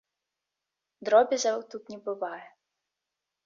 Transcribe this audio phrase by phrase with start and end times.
[1.09, 2.43] Дробязяў тут не бывае.